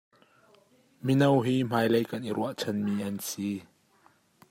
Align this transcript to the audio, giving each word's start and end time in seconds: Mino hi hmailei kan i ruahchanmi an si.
Mino 1.09 1.27
hi 1.47 1.53
hmailei 1.65 2.03
kan 2.09 2.27
i 2.29 2.35
ruahchanmi 2.37 2.95
an 3.07 3.17
si. 3.29 3.51